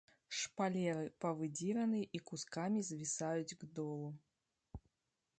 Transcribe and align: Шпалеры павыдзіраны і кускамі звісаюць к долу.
Шпалеры 0.35 1.03
павыдзіраны 1.25 1.99
і 2.19 2.21
кускамі 2.29 2.79
звісаюць 2.87 3.57
к 3.65 3.69
долу. 3.81 4.09